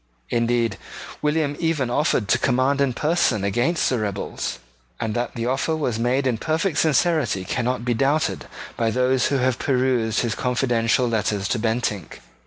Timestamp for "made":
5.99-6.25